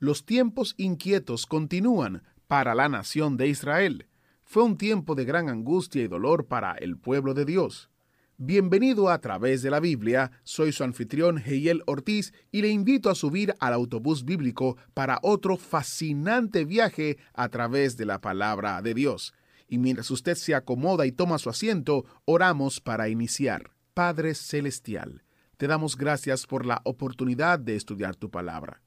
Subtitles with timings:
[0.00, 4.06] Los tiempos inquietos continúan para la nación de Israel.
[4.44, 7.90] Fue un tiempo de gran angustia y dolor para el pueblo de Dios.
[8.36, 13.16] Bienvenido a través de la Biblia, soy su anfitrión Heiel Ortiz y le invito a
[13.16, 19.34] subir al autobús bíblico para otro fascinante viaje a través de la palabra de Dios.
[19.66, 23.72] Y mientras usted se acomoda y toma su asiento, oramos para iniciar.
[23.94, 25.24] Padre Celestial,
[25.56, 28.80] te damos gracias por la oportunidad de estudiar tu palabra.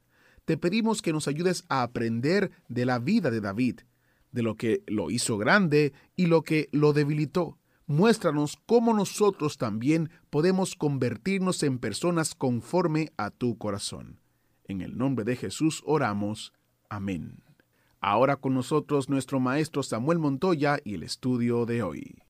[0.45, 3.81] Te pedimos que nos ayudes a aprender de la vida de David,
[4.31, 7.57] de lo que lo hizo grande y lo que lo debilitó.
[7.85, 14.21] Muéstranos cómo nosotros también podemos convertirnos en personas conforme a tu corazón.
[14.63, 16.53] En el nombre de Jesús oramos.
[16.89, 17.43] Amén.
[17.99, 22.23] Ahora con nosotros nuestro maestro Samuel Montoya y el estudio de hoy.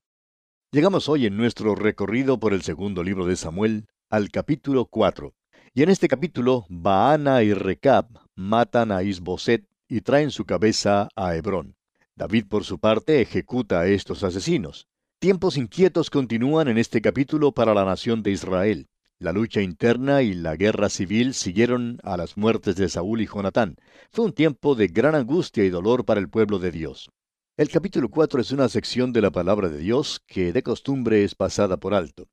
[0.72, 5.34] Llegamos hoy en nuestro recorrido por el segundo libro de Samuel al capítulo 4.
[5.74, 8.06] Y en este capítulo, Baana y Recab
[8.36, 11.78] matan a Isboset y traen su cabeza a Hebrón.
[12.18, 14.90] David, por su parte, ejecuta a estos asesinos.
[15.20, 18.90] Tiempos inquietos continúan en este capítulo para la nación de Israel.
[19.18, 23.78] La lucha interna y la guerra civil siguieron a las muertes de Saúl y Jonatán.
[24.12, 27.10] Fue un tiempo de gran angustia y dolor para el pueblo de Dios.
[27.56, 31.34] El capítulo 4 es una sección de la palabra de Dios que de costumbre es
[31.34, 32.28] pasada por alto.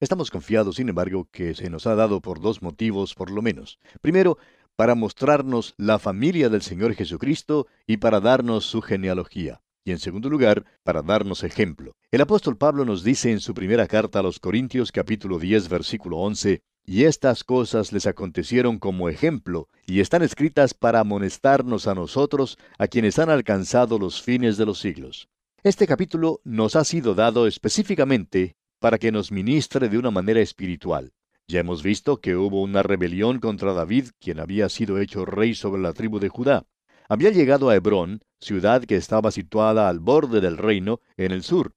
[0.00, 3.78] Estamos confiados, sin embargo, que se nos ha dado por dos motivos por lo menos.
[4.00, 4.38] Primero,
[4.74, 9.60] para mostrarnos la familia del Señor Jesucristo y para darnos su genealogía.
[9.84, 11.96] Y en segundo lugar, para darnos ejemplo.
[12.10, 16.16] El apóstol Pablo nos dice en su primera carta a los Corintios capítulo 10 versículo
[16.16, 22.56] 11, y estas cosas les acontecieron como ejemplo, y están escritas para amonestarnos a nosotros,
[22.78, 25.28] a quienes han alcanzado los fines de los siglos.
[25.62, 31.12] Este capítulo nos ha sido dado específicamente para que nos ministre de una manera espiritual.
[31.46, 35.82] Ya hemos visto que hubo una rebelión contra David, quien había sido hecho rey sobre
[35.82, 36.66] la tribu de Judá.
[37.08, 41.74] Había llegado a Hebrón, ciudad que estaba situada al borde del reino, en el sur.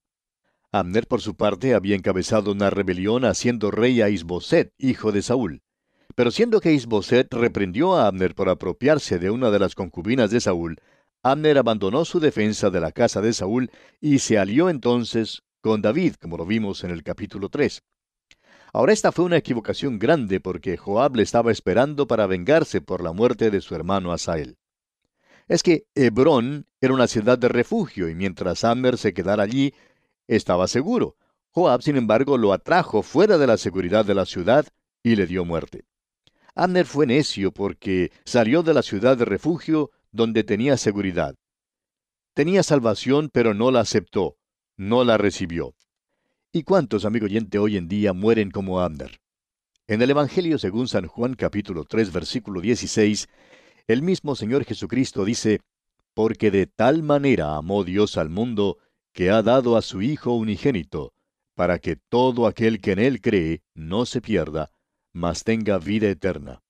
[0.72, 5.62] Abner, por su parte, había encabezado una rebelión haciendo rey a Isboset, hijo de Saúl.
[6.16, 10.40] Pero siendo que Isboset reprendió a Abner por apropiarse de una de las concubinas de
[10.40, 10.78] Saúl,
[11.24, 16.16] Abner abandonó su defensa de la casa de Saúl y se alió entonces con David,
[16.16, 17.82] como lo vimos en el capítulo 3.
[18.74, 23.14] Ahora esta fue una equivocación grande porque Joab le estaba esperando para vengarse por la
[23.14, 24.58] muerte de su hermano Asael.
[25.48, 29.74] Es que Hebrón era una ciudad de refugio y mientras Abner se quedara allí,
[30.28, 31.16] estaba seguro.
[31.52, 34.68] Joab, sin embargo, lo atrajo fuera de la seguridad de la ciudad
[35.02, 35.86] y le dio muerte.
[36.56, 41.36] Abner fue necio porque salió de la ciudad de refugio donde tenía seguridad.
[42.34, 44.36] Tenía salvación, pero no la aceptó
[44.84, 45.76] no la recibió.
[46.52, 49.20] ¿Y cuántos, amigo oyente, hoy en día mueren como Abner?
[49.88, 53.28] En el Evangelio según San Juan capítulo 3 versículo 16,
[53.88, 55.62] el mismo Señor Jesucristo dice,
[56.14, 58.78] Porque de tal manera amó Dios al mundo,
[59.14, 61.14] que ha dado a su Hijo unigénito,
[61.56, 64.72] para que todo aquel que en Él cree no se pierda,
[65.12, 66.62] mas tenga vida eterna.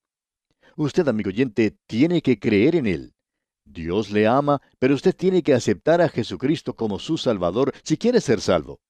[0.76, 3.13] Usted, amigo oyente, tiene que creer en Él.
[3.64, 8.20] Dios le ama, pero usted tiene que aceptar a Jesucristo como su Salvador si quiere
[8.20, 8.80] ser salvo.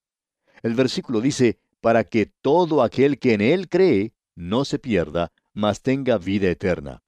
[0.62, 5.82] El versículo dice, para que todo aquel que en Él cree no se pierda, mas
[5.82, 7.02] tenga vida eterna.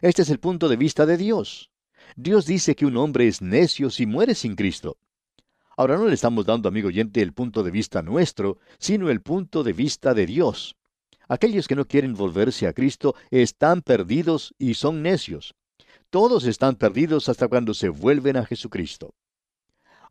[0.00, 1.70] Este es el punto de vista de Dios.
[2.16, 4.98] Dios dice que un hombre es necio si muere sin Cristo.
[5.76, 9.62] Ahora no le estamos dando, amigo oyente, el punto de vista nuestro, sino el punto
[9.62, 10.76] de vista de Dios.
[11.28, 15.54] Aquellos que no quieren volverse a Cristo están perdidos y son necios.
[16.10, 19.14] Todos están perdidos hasta cuando se vuelven a Jesucristo.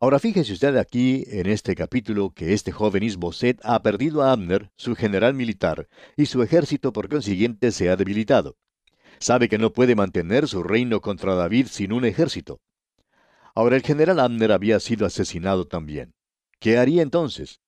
[0.00, 4.70] Ahora fíjese usted aquí en este capítulo que este joven Isboset ha perdido a Abner,
[4.76, 8.56] su general militar, y su ejército por consiguiente se ha debilitado.
[9.18, 12.62] Sabe que no puede mantener su reino contra David sin un ejército.
[13.54, 16.14] Ahora el general Abner había sido asesinado también.
[16.60, 17.60] ¿Qué haría entonces?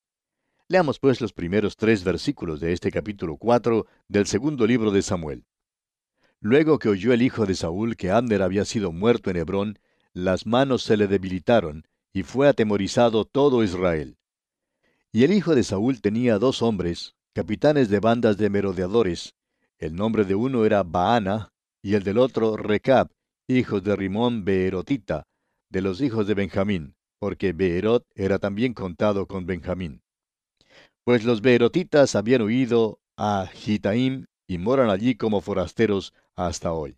[0.69, 5.45] Leamos pues los primeros tres versículos de este capítulo 4 del segundo libro de Samuel.
[6.45, 9.79] Luego que oyó el hijo de Saúl que Abner había sido muerto en Hebrón,
[10.13, 14.19] las manos se le debilitaron, y fue atemorizado todo Israel.
[15.13, 19.37] Y el hijo de Saúl tenía dos hombres, capitanes de bandas de merodeadores.
[19.79, 23.09] El nombre de uno era Baana y el del otro Recab,
[23.47, 25.29] hijos de Rimón Beerotita,
[25.71, 30.03] de los hijos de Benjamín, porque Beerot era también contado con Benjamín.
[31.05, 36.97] Pues los Beerotitas habían huido a Gitaim y moran allí como forasteros hasta hoy.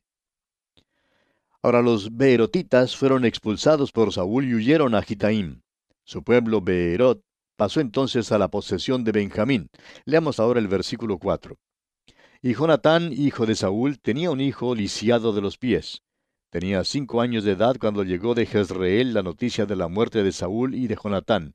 [1.62, 5.62] Ahora los Beerotitas fueron expulsados por Saúl y huyeron a Gitaim.
[6.04, 7.22] Su pueblo Beerot
[7.56, 9.70] pasó entonces a la posesión de Benjamín.
[10.04, 11.56] Leamos ahora el versículo 4.
[12.42, 16.02] Y Jonatán, hijo de Saúl, tenía un hijo lisiado de los pies.
[16.50, 20.32] Tenía cinco años de edad cuando llegó de Jezreel la noticia de la muerte de
[20.32, 21.54] Saúl y de Jonatán.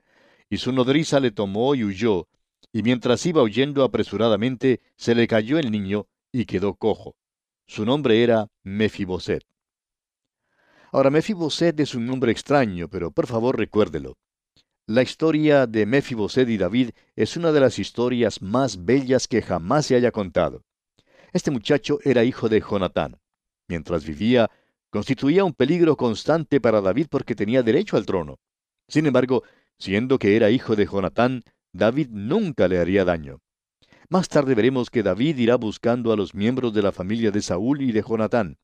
[0.50, 2.28] Y su nodriza le tomó y huyó,
[2.74, 7.16] y mientras iba huyendo apresuradamente, se le cayó el niño y quedó cojo.
[7.70, 9.44] Su nombre era Mefiboset.
[10.92, 14.18] Ahora, Mefiboset es un nombre extraño, pero por favor recuérdelo.
[14.88, 19.86] La historia de Mefiboset y David es una de las historias más bellas que jamás
[19.86, 20.64] se haya contado.
[21.32, 23.20] Este muchacho era hijo de Jonatán.
[23.68, 24.50] Mientras vivía,
[24.90, 28.40] constituía un peligro constante para David porque tenía derecho al trono.
[28.88, 29.44] Sin embargo,
[29.78, 33.42] siendo que era hijo de Jonatán, David nunca le haría daño.
[34.12, 37.84] Más tarde veremos que David irá buscando a los miembros de la familia de Saúl
[37.84, 38.58] y de Jonatán.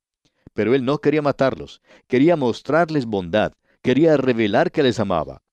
[0.53, 3.53] Pero él no quería matarlos, quería mostrarles bondad,
[3.83, 5.43] quería revelar que les amaba.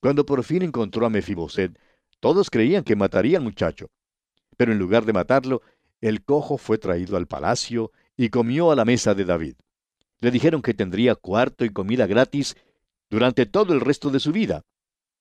[0.00, 1.78] Cuando por fin encontró a Mefiboset,
[2.18, 3.90] todos creían que mataría al muchacho.
[4.56, 5.62] Pero en lugar de matarlo,
[6.00, 9.54] el cojo fue traído al palacio y comió a la mesa de David.
[10.18, 12.56] Le dijeron que tendría cuarto y comida gratis
[13.08, 14.64] durante todo el resto de su vida.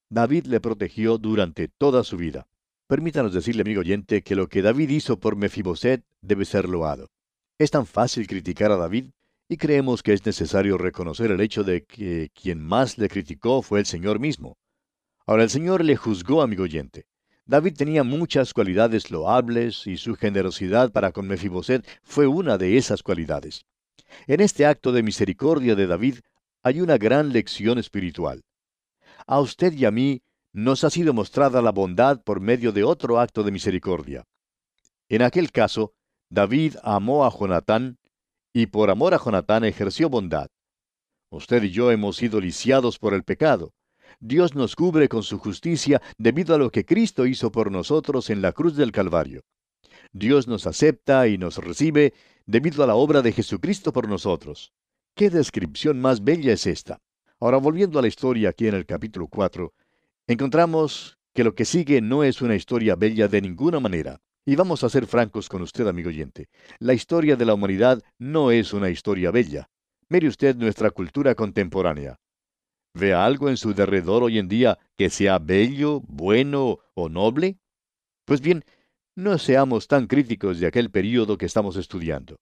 [0.10, 2.48] David le protegió durante toda su vida.
[2.88, 7.10] Permítanos decirle, amigo oyente, que lo que David hizo por Mefiboset debe ser loado.
[7.60, 9.10] Es tan fácil criticar a David
[9.50, 13.80] y creemos que es necesario reconocer el hecho de que quien más le criticó fue
[13.80, 14.57] el Señor mismo.
[15.25, 17.07] Ahora el Señor le juzgó, amigo oyente.
[17.45, 23.04] David tenía muchas cualidades loables y su generosidad para con Mefiboset fue una de esas
[23.04, 23.66] cualidades.
[24.28, 26.19] En este acto de misericordia de David
[26.63, 28.44] hay una gran lección espiritual.
[29.25, 30.22] A usted y a mí
[30.57, 34.25] nos ha sido mostrada la bondad por medio de otro acto de misericordia.
[35.07, 35.94] En aquel caso,
[36.31, 38.00] David amó a Jonatán
[38.54, 40.48] y por amor a Jonatán ejerció bondad.
[41.30, 43.75] Usted y yo hemos sido lisiados por el pecado,
[44.19, 48.42] Dios nos cubre con su justicia debido a lo que Cristo hizo por nosotros en
[48.42, 49.44] la cruz del Calvario.
[50.12, 52.15] Dios nos acepta y nos recibe
[52.48, 54.74] debido a la obra de Jesucristo por nosotros.
[55.13, 56.98] ¿Qué descripción más bella es esta?
[57.39, 59.71] Ahora, volviendo a la historia aquí en el capítulo 4,
[60.27, 64.19] encontramos que lo que sigue no es una historia bella de ninguna manera.
[64.45, 66.47] Y vamos a ser francos con usted, amigo oyente.
[66.79, 69.69] La historia de la humanidad no es una historia bella.
[70.09, 72.18] Mire usted nuestra cultura contemporánea.
[72.94, 77.57] ¿Ve algo en su derredor hoy en día que sea bello, bueno o noble?
[78.25, 78.63] Pues bien,
[79.15, 82.38] no seamos tan críticos de aquel período que estamos estudiando.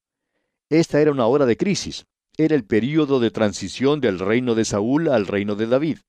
[0.69, 2.05] Esta era una hora de crisis.
[2.37, 5.99] Era el período de transición del reino de Saúl al reino de David.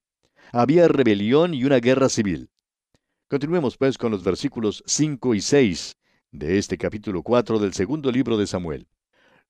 [0.52, 2.50] Había rebelión y una guerra civil.
[3.28, 5.96] Continuemos pues con los versículos 5 y 6
[6.30, 8.86] de este capítulo 4 del segundo libro de Samuel.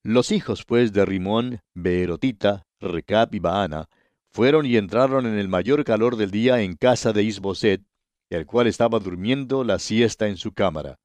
[0.02, 3.88] Los hijos pues de Rimón, Beerotita, Recab y Baana
[4.30, 7.82] fueron y entraron en el mayor calor del día en casa de Isboset,
[8.30, 10.98] el cual estaba durmiendo la siesta en su cámara.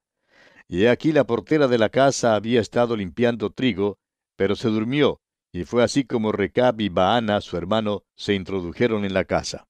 [0.70, 3.98] Y aquí la portera de la casa había estado limpiando trigo,
[4.38, 5.20] pero se durmió,
[5.52, 9.68] y fue así como Recab y Baana, su hermano, se introdujeron en la casa.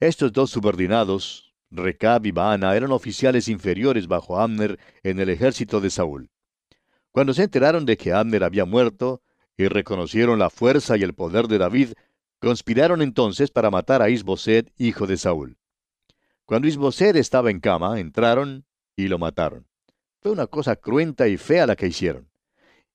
[0.00, 5.90] Estos dos subordinados, Recab y Baana, eran oficiales inferiores bajo Amner en el ejército de
[5.90, 6.30] Saúl.
[7.12, 9.22] Cuando se enteraron de que Amner había muerto,
[9.56, 11.92] y reconocieron la fuerza y el poder de David,
[12.40, 15.58] Conspiraron entonces para matar a Isboset, hijo de Saúl.
[16.46, 18.64] Cuando Isboset estaba en cama, entraron
[18.96, 19.68] y lo mataron.
[20.22, 22.30] Fue una cosa cruenta y fea la que hicieron.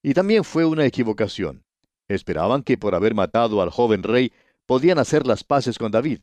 [0.01, 1.63] Y también fue una equivocación.
[2.07, 4.33] Esperaban que por haber matado al joven rey
[4.65, 6.21] podían hacer las paces con David.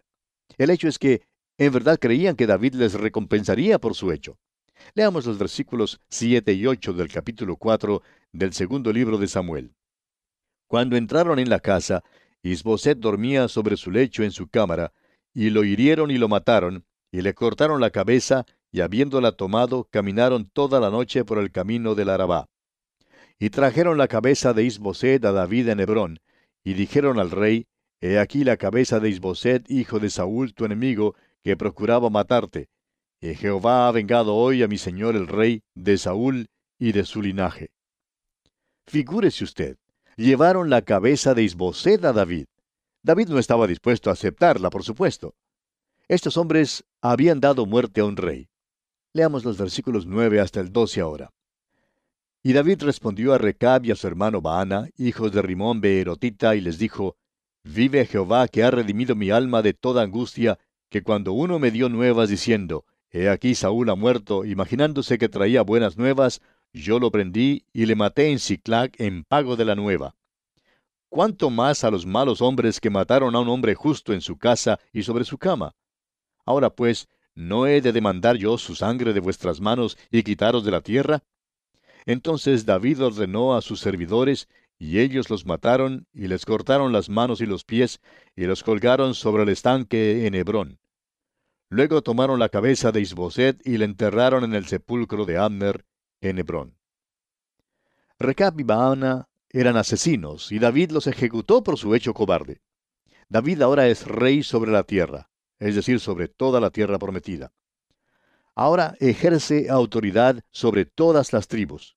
[0.59, 1.23] El hecho es que
[1.59, 4.39] en verdad creían que David les recompensaría por su hecho.
[4.95, 9.75] Leamos los versículos 7 y 8 del capítulo 4 del segundo libro de Samuel.
[10.67, 12.03] Cuando entraron en la casa,
[12.43, 14.93] Isboset dormía sobre su lecho en su cámara,
[15.35, 20.49] y lo hirieron y lo mataron, y le cortaron la cabeza, y habiéndola tomado, caminaron
[20.49, 22.49] toda la noche por el camino del Arabá.
[23.39, 26.21] Y trajeron la cabeza de Isboset a David en Hebrón,
[26.65, 27.67] y dijeron al rey,
[28.05, 32.69] He aquí la cabeza de Isboset, hijo de Saúl, tu enemigo, que procuraba matarte.
[33.21, 36.49] Y Jehová ha vengado hoy a mi señor el rey de Saúl
[36.81, 37.71] y de su linaje.
[38.89, 39.77] Figúrese usted,
[40.17, 42.47] llevaron la cabeza de Isboset a David.
[43.05, 45.37] David no estaba dispuesto a aceptarla, por supuesto.
[46.09, 48.49] Estos hombres habían dado muerte a un rey.
[49.13, 51.31] Leamos los versículos 9 hasta el 12 ahora.
[52.43, 56.61] Y David respondió a Recab y a su hermano Baana, hijos de Rimón Beerotita, y
[56.61, 57.17] les dijo,
[57.65, 60.59] Vive Jehová que ha redimido mi alma de toda angustia,
[60.91, 65.63] que cuando uno me dio nuevas diciendo, He aquí Saúl ha muerto, imaginándose que traía
[65.63, 66.41] buenas nuevas,
[66.73, 70.17] yo lo prendí y le maté en Ciclac en pago de la nueva.
[71.09, 74.81] ¿Cuánto más a los malos hombres que mataron a un hombre justo en su casa
[74.93, 75.75] y sobre su cama?
[76.47, 80.71] Ahora pues, ¿no he de demandar yo su sangre de vuestras manos y quitaros de
[80.71, 81.23] la tierra?
[82.07, 84.49] Entonces David ordenó a sus servidores,
[84.83, 88.01] y ellos los mataron, y les cortaron las manos y los pies,
[88.35, 90.81] y los colgaron sobre el estanque en Hebrón.
[91.69, 95.87] Luego tomaron la cabeza de Isboset y la enterraron en el sepulcro de Abner
[96.21, 96.77] en Hebrón.
[98.19, 102.61] Recab y Baana eran asesinos, y David los ejecutó por su hecho cobarde.
[103.29, 107.53] David ahora es rey sobre la tierra, es decir, sobre toda la tierra prometida.
[108.57, 111.97] Ahora ejerce autoridad sobre todas las tribus.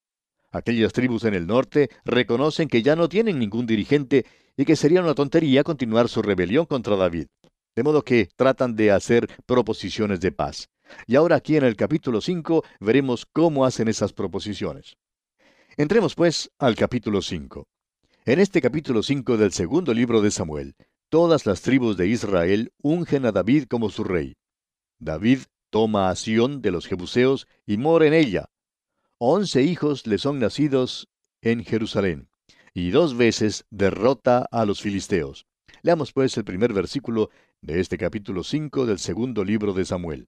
[0.55, 5.01] Aquellas tribus en el norte reconocen que ya no tienen ningún dirigente y que sería
[5.01, 7.27] una tontería continuar su rebelión contra David.
[7.75, 10.69] De modo que tratan de hacer proposiciones de paz.
[11.07, 14.95] Y ahora aquí en el capítulo 5 veremos cómo hacen esas proposiciones.
[15.75, 17.67] Entremos pues al capítulo 5.
[18.23, 20.75] En este capítulo 5 del segundo libro de Samuel,
[21.09, 24.37] todas las tribus de Israel ungen a David como su rey.
[24.99, 28.45] David toma a Sión de los Jebuseos y mora en ella.
[29.17, 31.07] Once hijos le son nacidos
[31.41, 32.27] en Jerusalén,
[32.73, 35.45] y dos veces derrota a los filisteos.
[35.83, 37.29] Leamos pues el primer versículo
[37.61, 40.27] de este capítulo 5 del segundo libro de Samuel.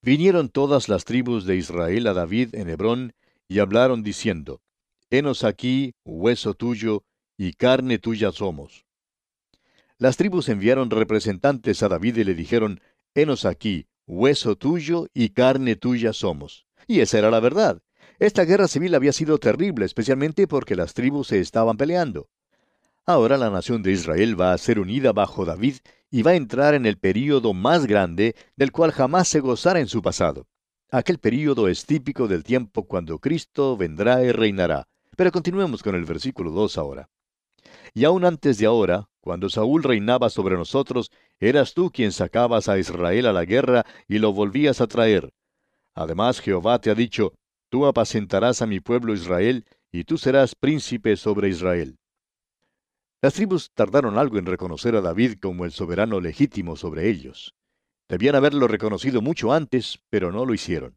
[0.00, 3.12] Vinieron todas las tribus de Israel a David en Hebrón,
[3.46, 4.62] y hablaron diciendo,
[5.10, 7.04] Henos aquí, hueso tuyo,
[7.36, 8.86] y carne tuya somos.
[9.98, 12.80] Las tribus enviaron representantes a David y le dijeron,
[13.14, 16.67] Henos aquí, hueso tuyo y carne tuya somos.
[16.88, 17.82] Y esa era la verdad.
[18.18, 22.30] Esta guerra civil había sido terrible, especialmente porque las tribus se estaban peleando.
[23.04, 25.76] Ahora la nación de Israel va a ser unida bajo David
[26.10, 29.86] y va a entrar en el período más grande del cual jamás se gozara en
[29.86, 30.46] su pasado.
[30.90, 34.88] Aquel período es típico del tiempo cuando Cristo vendrá y reinará.
[35.14, 37.10] Pero continuemos con el versículo 2 ahora.
[37.92, 42.78] Y aún antes de ahora, cuando Saúl reinaba sobre nosotros, eras tú quien sacabas a
[42.78, 45.34] Israel a la guerra y lo volvías a traer.
[45.98, 47.34] Además Jehová te ha dicho,
[47.70, 51.98] tú apacentarás a mi pueblo Israel, y tú serás príncipe sobre Israel.
[53.20, 57.56] Las tribus tardaron algo en reconocer a David como el soberano legítimo sobre ellos.
[58.08, 60.96] Debían haberlo reconocido mucho antes, pero no lo hicieron.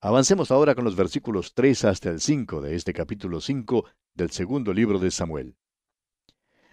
[0.00, 4.72] Avancemos ahora con los versículos 3 hasta el 5 de este capítulo 5 del segundo
[4.74, 5.54] libro de Samuel.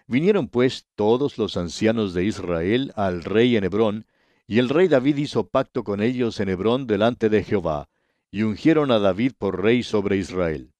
[0.07, 4.07] Vinieron pues todos los ancianos de Israel al rey en Hebrón,
[4.47, 7.89] y el rey David hizo pacto con ellos en Hebrón delante de Jehová,
[8.31, 10.71] y ungieron a David por rey sobre Israel.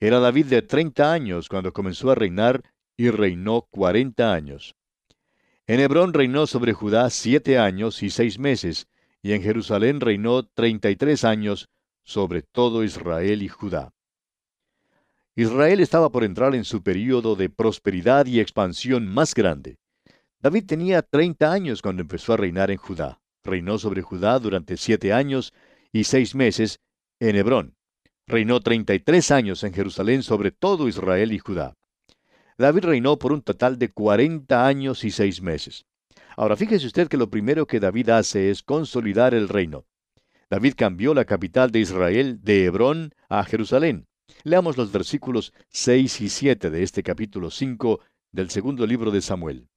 [0.00, 2.62] Era David de treinta años cuando comenzó a reinar,
[2.96, 4.74] y reinó cuarenta años.
[5.66, 8.88] En Hebrón reinó sobre Judá siete años y seis meses,
[9.22, 11.70] y en Jerusalén reinó treinta y tres años
[12.02, 13.94] sobre todo Israel y Judá.
[15.36, 19.78] Israel estaba por entrar en su período de prosperidad y expansión más grande.
[20.42, 23.20] David tenía treinta años cuando empezó a reinar en Judá.
[23.44, 25.54] Reinó sobre Judá durante siete años
[25.92, 26.80] y seis meses
[27.20, 27.76] en Hebrón.
[28.26, 31.76] Reinó treinta y tres años en Jerusalén sobre todo Israel y Judá.
[32.58, 35.86] David reinó por un total de cuarenta años y seis meses.
[36.36, 39.84] Ahora fíjese usted que lo primero que David hace es consolidar el reino.
[40.50, 44.08] David cambió la capital de Israel de Hebrón a Jerusalén.
[44.42, 48.00] Leamos los versículos 6 y 7 de este capítulo 5
[48.32, 49.68] del segundo libro de Samuel.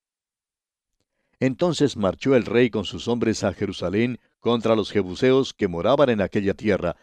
[1.40, 6.22] Entonces marchó el rey con sus hombres a Jerusalén contra los jebuseos que moraban en
[6.22, 6.96] aquella tierra,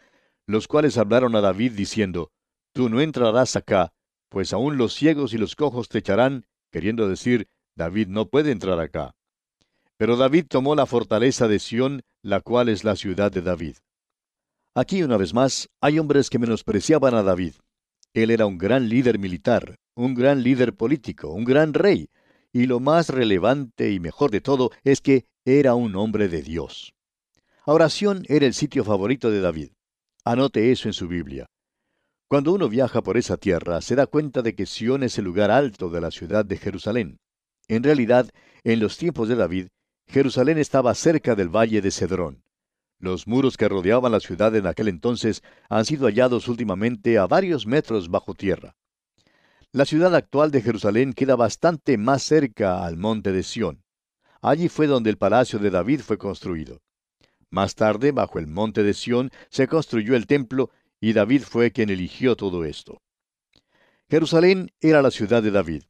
[0.47, 2.31] los cuales hablaron a David diciendo,
[2.73, 3.93] Tú no entrarás acá,
[4.29, 8.81] pues aún los ciegos y los cojos te echarán, queriendo decir, David no puede entrar
[8.81, 9.15] acá.
[9.99, 13.77] Pero David tomó la fortaleza de Sión, la cual es la ciudad de David.
[14.75, 17.55] Aquí una vez más hay hombres que menospreciaban a David.
[18.15, 22.09] Él era un gran líder militar, un gran líder político, un gran rey,
[22.53, 26.95] y lo más relevante y mejor de todo es que era un hombre de Dios.
[27.65, 29.71] Ahora Sión era el sitio favorito de David.
[30.25, 31.47] Anote eso en su Biblia.
[32.29, 35.51] Cuando uno viaja por esa tierra, se da cuenta de que Sión es el lugar
[35.51, 37.19] alto de la ciudad de Jerusalén.
[37.69, 38.31] En realidad,
[38.65, 39.69] en los tiempos de David,
[40.07, 42.43] Jerusalén estaba cerca del valle de Cedrón.
[42.99, 47.67] Los muros que rodeaban la ciudad en aquel entonces han sido hallados últimamente a varios
[47.67, 48.77] metros bajo tierra.
[49.75, 53.83] La ciudad actual de Jerusalén queda bastante más cerca al monte de Sión.
[54.43, 56.83] Allí fue donde el palacio de David fue construido.
[57.49, 60.69] Más tarde, bajo el monte de Sión, se construyó el templo
[61.01, 63.01] y David fue quien eligió todo esto.
[64.11, 65.85] Jerusalén era la ciudad de David.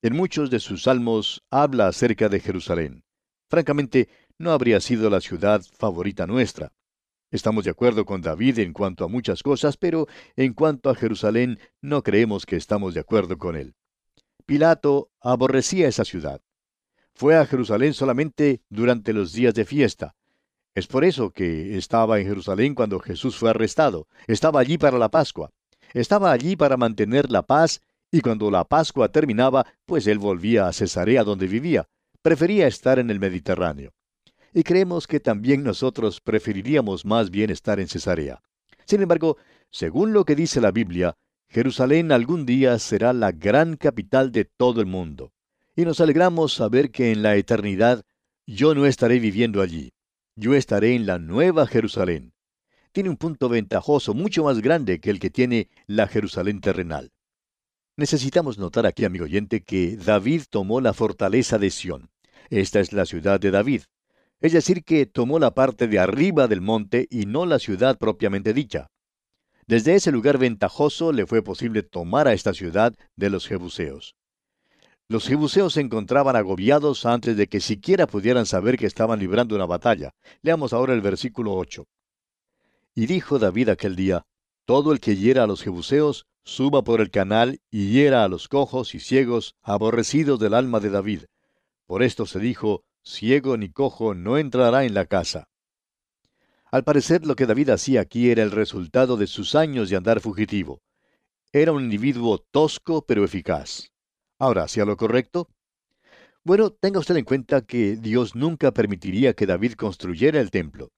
[0.00, 3.02] En muchos de sus salmos habla acerca de Jerusalén.
[3.50, 6.72] Francamente, no habría sido la ciudad favorita nuestra.
[7.34, 11.58] Estamos de acuerdo con David en cuanto a muchas cosas, pero en cuanto a Jerusalén
[11.82, 13.74] no creemos que estamos de acuerdo con él.
[14.46, 16.40] Pilato aborrecía esa ciudad.
[17.12, 20.14] Fue a Jerusalén solamente durante los días de fiesta.
[20.76, 24.06] Es por eso que estaba en Jerusalén cuando Jesús fue arrestado.
[24.28, 25.50] Estaba allí para la Pascua.
[25.92, 27.80] Estaba allí para mantener la paz
[28.12, 31.88] y cuando la Pascua terminaba, pues él volvía a Cesarea donde vivía.
[32.22, 33.92] Prefería estar en el Mediterráneo
[34.54, 38.40] y creemos que también nosotros preferiríamos más bien estar en Cesarea.
[38.86, 39.36] Sin embargo,
[39.70, 41.16] según lo que dice la Biblia,
[41.48, 45.32] Jerusalén algún día será la gran capital de todo el mundo.
[45.74, 48.04] Y nos alegramos saber que en la eternidad
[48.46, 49.92] yo no estaré viviendo allí.
[50.36, 52.32] Yo estaré en la nueva Jerusalén.
[52.92, 57.10] Tiene un punto ventajoso mucho más grande que el que tiene la Jerusalén terrenal.
[57.96, 62.10] Necesitamos notar aquí, amigo oyente, que David tomó la fortaleza de Sión.
[62.50, 63.82] Esta es la ciudad de David
[64.44, 68.52] es decir, que tomó la parte de arriba del monte y no la ciudad propiamente
[68.52, 68.88] dicha.
[69.66, 74.16] Desde ese lugar ventajoso le fue posible tomar a esta ciudad de los jebuseos.
[75.08, 79.64] Los jebuseos se encontraban agobiados antes de que siquiera pudieran saber que estaban librando una
[79.64, 80.10] batalla.
[80.42, 81.86] Leamos ahora el versículo 8.
[82.94, 84.26] Y dijo David aquel día,
[84.66, 88.48] Todo el que hiera a los jebuseos, suba por el canal y hiera a los
[88.48, 91.22] cojos y ciegos, aborrecidos del alma de David.
[91.86, 95.48] Por esto se dijo, ciego ni cojo no entrará en la casa.
[96.70, 100.20] Al parecer lo que David hacía aquí era el resultado de sus años de andar
[100.20, 100.80] fugitivo.
[101.52, 103.90] Era un individuo tosco pero eficaz.
[104.38, 105.48] Ahora, ¿hacía lo correcto?
[106.42, 110.90] Bueno, tenga usted en cuenta que Dios nunca permitiría que David construyera el templo.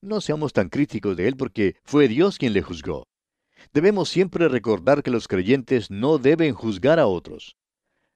[0.00, 3.06] No seamos tan críticos de él porque fue Dios quien le juzgó.
[3.72, 7.56] Debemos siempre recordar que los creyentes no deben juzgar a otros.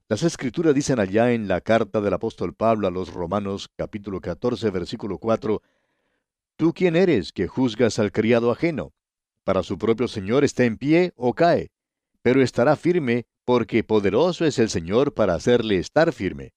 [0.09, 4.71] Las escrituras dicen allá en la carta del apóstol Pablo a los Romanos capítulo 14
[4.71, 5.61] versículo 4,
[6.55, 8.93] ¿Tú quién eres que juzgas al criado ajeno?
[9.43, 11.73] Para su propio Señor está en pie o cae,
[12.23, 16.53] pero estará firme porque poderoso es el Señor para hacerle estar firme.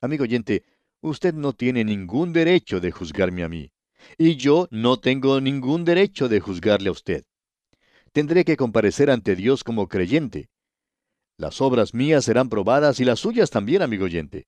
[0.00, 0.62] Amigo oyente,
[1.00, 3.72] usted no tiene ningún derecho de juzgarme a mí,
[4.16, 7.24] y yo no tengo ningún derecho de juzgarle a usted.
[8.12, 10.50] Tendré que comparecer ante Dios como creyente,
[11.38, 14.46] las obras mías serán probadas y las suyas también, amigo oyente.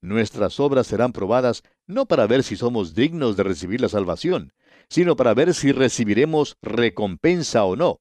[0.00, 4.54] Nuestras obras serán probadas no para ver si somos dignos de recibir la salvación,
[4.88, 8.00] sino para ver si recibiremos recompensa o no.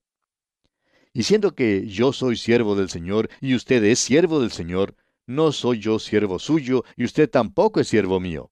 [1.11, 5.51] Y siendo que yo soy siervo del Señor y usted es siervo del Señor, no
[5.51, 8.51] soy yo siervo suyo y usted tampoco es siervo mío.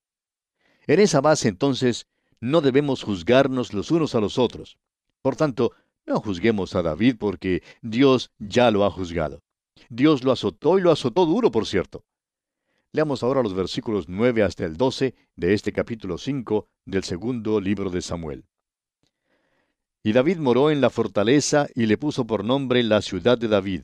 [0.86, 2.08] En esa base entonces,
[2.42, 4.78] no debemos juzgarnos los unos a los otros.
[5.22, 5.72] Por tanto,
[6.06, 9.44] no juzguemos a David porque Dios ya lo ha juzgado.
[9.90, 12.06] Dios lo azotó y lo azotó duro, por cierto.
[12.94, 17.90] Leamos ahora los versículos 9 hasta el 12 de este capítulo 5 del segundo libro
[17.90, 18.46] de Samuel.
[20.04, 23.84] Y David moró en la fortaleza y le puso por nombre la ciudad de David,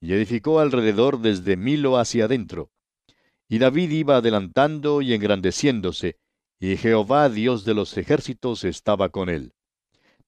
[0.00, 2.70] y edificó alrededor desde Milo hacia adentro.
[3.48, 6.18] Y David iba adelantando y engrandeciéndose,
[6.60, 9.52] y Jehová Dios de los ejércitos estaba con él.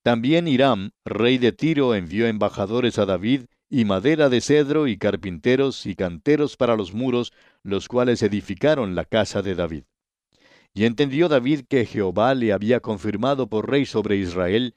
[0.02, 5.86] También Hiram, rey de Tiro, envió embajadores a David y madera de cedro y carpinteros
[5.86, 9.84] y canteros para los muros, los cuales edificaron la casa de David.
[10.72, 14.74] Y entendió David que Jehová le había confirmado por rey sobre Israel,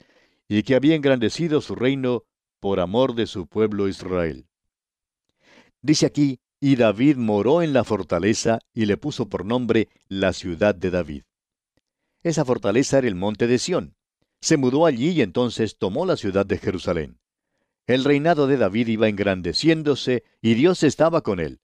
[0.48, 2.24] y que había engrandecido su reino
[2.58, 4.46] por amor de su pueblo Israel.
[5.82, 10.74] Dice aquí, y David moró en la fortaleza y le puso por nombre la ciudad
[10.74, 11.22] de David.
[12.22, 13.94] Esa fortaleza era el monte de Sión.
[14.40, 17.19] Se mudó allí y entonces tomó la ciudad de Jerusalén.
[17.90, 21.58] El reinado de David iba engrandeciéndose y Dios estaba con él.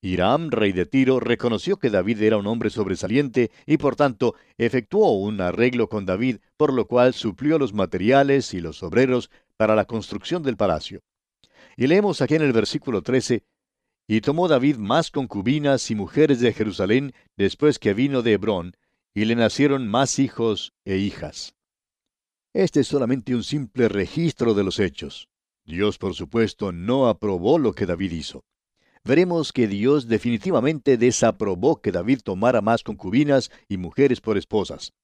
[0.00, 5.18] Hiram, rey de Tiro, reconoció que David era un hombre sobresaliente y por tanto efectuó
[5.18, 9.86] un arreglo con David, por lo cual suplió los materiales y los obreros para la
[9.86, 11.00] construcción del palacio.
[11.76, 13.42] Y leemos aquí en el versículo 13,
[14.06, 18.76] Y tomó David más concubinas y mujeres de Jerusalén después que vino de Hebrón,
[19.12, 21.56] y le nacieron más hijos e hijas.
[22.54, 25.28] Este es solamente un simple registro de los hechos.
[25.68, 28.42] Dios, por supuesto, no aprobó lo que David hizo.
[29.04, 34.94] Veremos que Dios definitivamente desaprobó que David tomara más concubinas y mujeres por esposas.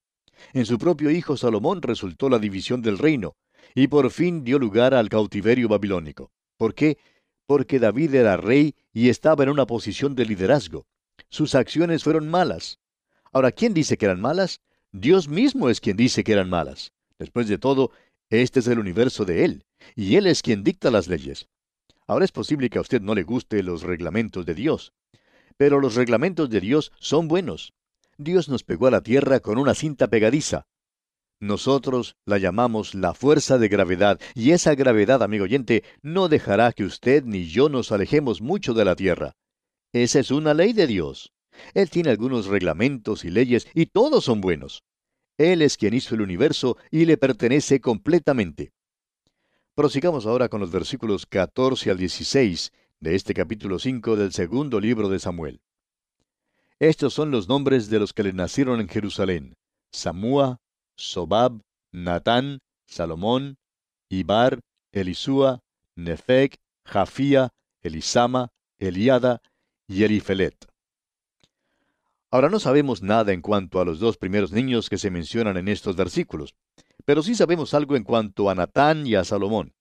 [0.54, 3.36] En su propio hijo Salomón resultó la división del reino,
[3.74, 6.32] y por fin dio lugar al cautiverio babilónico.
[6.56, 6.96] ¿Por qué?
[7.44, 10.86] Porque David era rey y estaba en una posición de liderazgo.
[11.28, 12.78] Sus acciones fueron malas.
[13.32, 14.62] Ahora, ¿quién dice que eran malas?
[14.92, 16.92] Dios mismo es quien dice que eran malas.
[17.18, 17.90] Después de todo,
[18.30, 21.48] Este es el universo de Él, y Él es quien dicta las leyes.
[22.06, 24.92] Ahora es posible que a usted no le guste los reglamentos de Dios,
[25.56, 27.72] pero los reglamentos de Dios son buenos.
[28.18, 30.66] Dios nos pegó a la tierra con una cinta pegadiza.
[31.40, 36.84] Nosotros la llamamos la fuerza de gravedad, y esa gravedad, amigo oyente, no dejará que
[36.84, 39.36] usted ni yo nos alejemos mucho de la tierra.
[39.92, 41.32] Esa es una ley de Dios.
[41.74, 44.84] Él tiene algunos reglamentos y leyes, y todos son buenos.
[45.36, 48.72] Él es quien hizo el universo y le pertenece completamente.
[49.74, 55.08] Prosigamos ahora con los versículos 14 al 16 de este capítulo 5 del segundo libro
[55.08, 55.60] de Samuel.
[56.78, 59.56] Estos son los nombres de los que le nacieron en Jerusalén:
[59.92, 60.58] Samúa,
[60.96, 63.56] Sobab, Natán, Salomón,
[64.08, 64.60] Ibar,
[64.92, 65.60] Elisúa,
[65.96, 67.50] Nefec, Jafía,
[67.82, 69.42] Elisama, Eliada
[69.88, 70.54] y Elifelet.
[72.34, 75.68] Ahora no sabemos nada en cuanto a los dos primeros niños que se mencionan en
[75.68, 76.56] estos versículos,
[77.04, 79.72] pero sí sabemos algo en cuanto a Natán y a Salomón.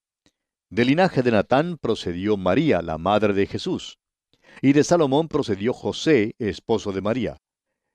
[0.70, 3.98] Del linaje de Natán procedió María, la madre de Jesús,
[4.62, 7.38] y de Salomón procedió José, esposo de María.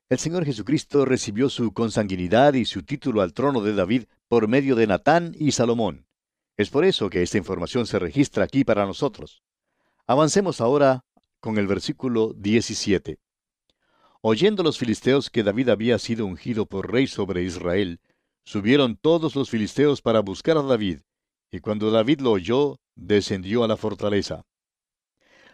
[0.09, 4.75] El Señor Jesucristo recibió su consanguinidad y su título al trono de David por medio
[4.75, 6.09] de Natán y Salomón.
[6.57, 9.41] Es por eso que esta información se registra aquí para nosotros.
[10.09, 11.05] Avancemos ahora
[11.39, 13.21] con el versículo 17.
[14.21, 18.01] Oyendo los filisteos que David había sido ungido por rey sobre Israel,
[18.45, 21.03] subieron todos los filisteos para buscar a David,
[21.53, 24.45] y cuando David lo oyó, descendió a la fortaleza.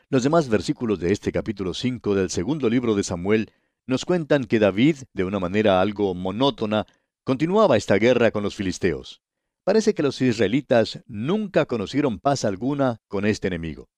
[0.09, 3.53] Los demás versículos de este capítulo 5 del segundo libro de Samuel
[3.87, 6.87] nos cuentan que David, de una manera algo monótona,
[7.23, 9.21] continuaba esta guerra con los filisteos.
[9.65, 13.89] Parece que los israelitas nunca conocieron paz alguna con este enemigo.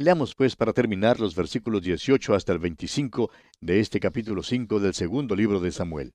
[0.00, 4.94] Leamos pues para terminar los versículos 18 hasta el 25 de este capítulo 5 del
[4.94, 6.14] segundo libro de Samuel.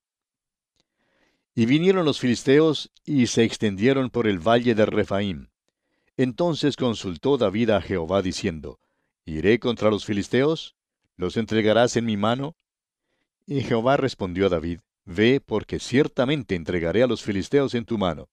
[1.53, 5.49] Y vinieron los filisteos y se extendieron por el valle de Refaim.
[6.15, 8.79] Entonces consultó David a Jehová diciendo,
[9.25, 10.77] ¿Iré contra los filisteos?
[11.17, 12.55] ¿Los entregarás en mi mano?
[13.45, 18.29] Y Jehová respondió a David, Ve, porque ciertamente entregaré a los filisteos en tu mano.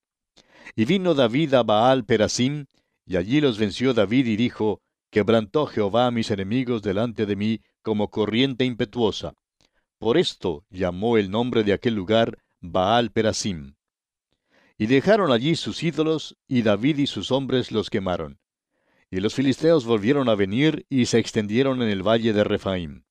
[0.76, 2.66] Y vino David a Baal Perasim,
[3.04, 7.60] y allí los venció David y dijo, Quebrantó Jehová a mis enemigos delante de mí
[7.82, 9.34] como corriente impetuosa.
[9.98, 13.74] Por esto llamó el nombre de aquel lugar Baal Perasim.
[14.78, 18.38] Y dejaron allí sus ídolos, y David y sus hombres los quemaron.
[19.10, 23.02] Y los filisteos volvieron a venir y se extendieron en el valle de Refaim.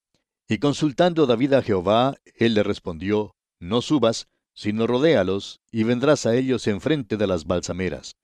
[0.47, 6.35] Y consultando David a Jehová, él le respondió, No subas, sino rodéalos, y vendrás a
[6.35, 8.15] ellos enfrente de las balsameras.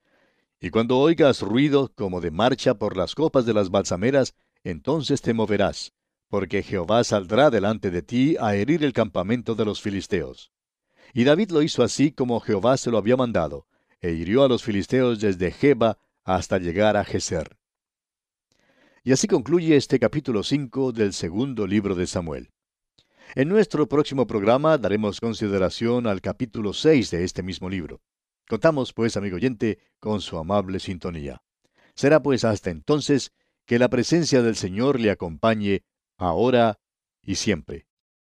[0.65, 5.32] Y cuando oigas ruido como de marcha por las copas de las balsameras, entonces te
[5.32, 5.93] moverás,
[6.28, 10.51] porque Jehová saldrá delante de ti a herir el campamento de los filisteos.
[11.13, 13.67] Y David lo hizo así como Jehová se lo había mandado,
[14.01, 17.60] e hirió a los filisteos desde Jeba hasta llegar a Geser.
[19.04, 22.49] Y así concluye este capítulo 5 del segundo libro de Samuel.
[23.36, 28.01] En nuestro próximo programa daremos consideración al capítulo 6 de este mismo libro.
[28.47, 31.41] Contamos, pues, amigo oyente, con su amable sintonía.
[31.95, 33.31] Será, pues, hasta entonces
[33.65, 35.81] que la presencia del Señor le acompañe,
[36.17, 36.77] ahora
[37.23, 37.88] y siempre.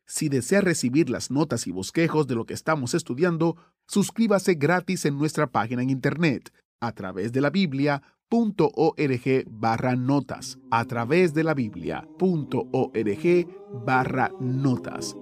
[0.04, 5.18] Si desea recibir las notas y bosquejos de lo que estamos estudiando, suscríbase gratis en
[5.18, 8.02] nuestra página en internet a través de la Biblia
[8.34, 13.46] .org barra notas a través de la Biblia .org
[13.84, 15.16] barra notas.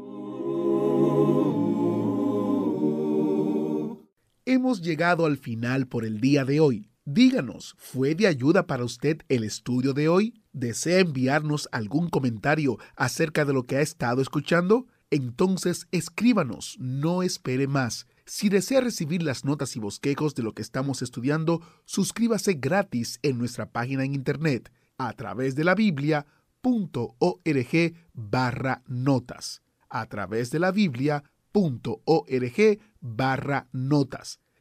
[4.44, 6.89] Hemos llegado al final por el día de hoy.
[7.06, 10.42] Díganos, ¿fue de ayuda para usted el estudio de hoy?
[10.52, 14.86] ¿Desea enviarnos algún comentario acerca de lo que ha estado escuchando?
[15.10, 18.06] Entonces escríbanos, no espere más.
[18.26, 23.38] Si desea recibir las notas y bosquejos de lo que estamos estudiando, suscríbase gratis en
[23.38, 26.26] nuestra página en internet a través de la biblia.org
[28.12, 29.62] barra notas.
[29.88, 31.24] A través de la biblia.org
[33.00, 34.38] barra notas.